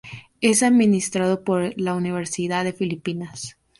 Es 0.41 0.63
administrado 0.63 1.43
por 1.43 1.79
la 1.79 1.93
Universidad 1.93 2.63
de 2.63 2.73
Filipinas. 2.73 3.55